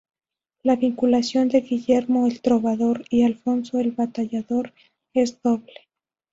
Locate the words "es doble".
5.13-5.89